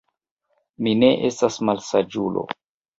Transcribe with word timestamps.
Mi 0.87 0.95
ne 1.03 1.11
estas 1.31 1.61
malsaĝulo. 1.71 2.51